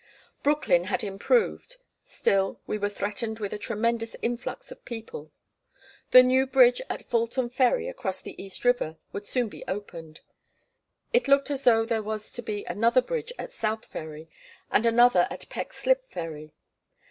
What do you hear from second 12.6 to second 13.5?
another bridge